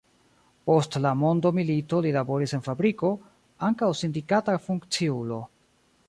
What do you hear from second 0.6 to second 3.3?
Post la mondomilito li laboris en fabriko,